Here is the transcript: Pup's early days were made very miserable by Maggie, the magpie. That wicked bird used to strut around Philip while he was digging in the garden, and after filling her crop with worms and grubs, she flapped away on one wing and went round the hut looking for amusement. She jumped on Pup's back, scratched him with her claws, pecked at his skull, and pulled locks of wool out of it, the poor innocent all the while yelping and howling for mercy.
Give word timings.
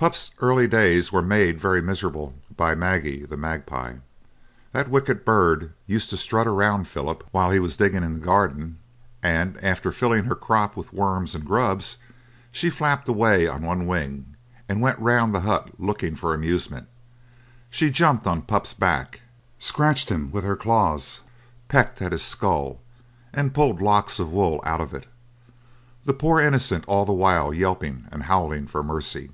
Pup's 0.00 0.30
early 0.40 0.68
days 0.68 1.10
were 1.10 1.22
made 1.22 1.58
very 1.60 1.82
miserable 1.82 2.32
by 2.56 2.72
Maggie, 2.76 3.24
the 3.26 3.36
magpie. 3.36 3.94
That 4.70 4.88
wicked 4.88 5.24
bird 5.24 5.72
used 5.88 6.08
to 6.10 6.16
strut 6.16 6.46
around 6.46 6.86
Philip 6.86 7.26
while 7.32 7.50
he 7.50 7.58
was 7.58 7.76
digging 7.76 8.04
in 8.04 8.12
the 8.14 8.20
garden, 8.24 8.78
and 9.24 9.58
after 9.60 9.90
filling 9.90 10.26
her 10.26 10.36
crop 10.36 10.76
with 10.76 10.92
worms 10.92 11.34
and 11.34 11.44
grubs, 11.44 11.96
she 12.52 12.70
flapped 12.70 13.08
away 13.08 13.48
on 13.48 13.62
one 13.62 13.88
wing 13.88 14.36
and 14.68 14.80
went 14.80 15.00
round 15.00 15.34
the 15.34 15.40
hut 15.40 15.70
looking 15.80 16.14
for 16.14 16.32
amusement. 16.32 16.86
She 17.68 17.90
jumped 17.90 18.24
on 18.24 18.42
Pup's 18.42 18.74
back, 18.74 19.22
scratched 19.58 20.10
him 20.10 20.30
with 20.30 20.44
her 20.44 20.54
claws, 20.56 21.22
pecked 21.66 22.00
at 22.00 22.12
his 22.12 22.22
skull, 22.22 22.78
and 23.32 23.52
pulled 23.52 23.80
locks 23.82 24.20
of 24.20 24.30
wool 24.30 24.60
out 24.64 24.80
of 24.80 24.94
it, 24.94 25.06
the 26.04 26.14
poor 26.14 26.38
innocent 26.38 26.84
all 26.86 27.04
the 27.04 27.12
while 27.12 27.52
yelping 27.52 28.04
and 28.12 28.22
howling 28.22 28.68
for 28.68 28.84
mercy. 28.84 29.32